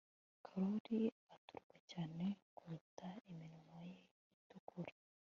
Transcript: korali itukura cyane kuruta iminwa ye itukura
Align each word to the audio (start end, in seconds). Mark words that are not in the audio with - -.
korali 0.45 0.99
itukura 1.33 1.79
cyane 1.91 2.25
kuruta 2.57 3.07
iminwa 3.29 3.77
ye 3.91 3.99
itukura 4.41 4.93